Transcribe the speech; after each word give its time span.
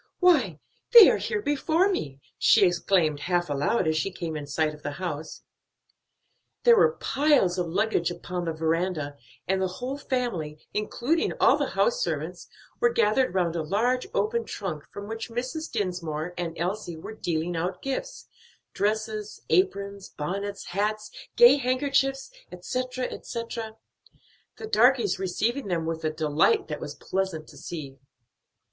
"Why, 0.19 0.59
they 0.93 1.11
are 1.11 1.17
here 1.17 1.43
before 1.43 1.87
me!" 1.87 2.21
she 2.39 2.65
exclaimed 2.65 3.19
half 3.19 3.51
aloud 3.51 3.87
as 3.87 3.95
she 3.95 4.09
came 4.09 4.35
in 4.35 4.47
sight 4.47 4.73
of 4.73 4.81
the 4.81 4.93
house. 4.93 5.43
There 6.63 6.75
were 6.75 6.93
piles 6.97 7.59
of 7.59 7.67
luggage 7.67 8.09
upon 8.09 8.45
the 8.45 8.51
veranda, 8.51 9.15
and 9.47 9.61
the 9.61 9.67
whole 9.77 9.99
family, 9.99 10.57
including 10.73 11.33
all 11.39 11.55
the 11.55 11.69
house 11.77 12.01
servants, 12.01 12.47
were 12.79 12.89
gathered 12.91 13.35
round 13.35 13.55
a 13.55 13.61
large 13.61 14.07
open 14.11 14.43
trunk 14.43 14.85
from 14.91 15.07
which 15.07 15.29
Mrs. 15.29 15.71
Dinsmore 15.71 16.33
and 16.35 16.57
Elsie 16.57 16.97
were 16.97 17.13
dealing 17.13 17.55
out 17.55 17.83
gifts 17.83 18.27
dresses, 18.73 19.43
aprons, 19.51 20.09
bonnets, 20.09 20.65
hats, 20.69 21.11
gay 21.35 21.57
handkerchiefs, 21.57 22.31
etc., 22.51 23.05
etc.; 23.05 23.75
the 24.57 24.65
darkies 24.65 25.19
receiving 25.19 25.67
them 25.67 25.85
with 25.85 26.03
a 26.03 26.09
delight 26.09 26.69
that 26.69 26.79
was 26.79 26.95
pleasant 26.95 27.47
to 27.49 27.55
see. 27.55 27.99